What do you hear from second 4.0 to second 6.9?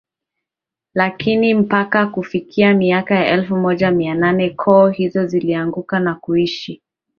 nane koo hizo ziliungana na kuishi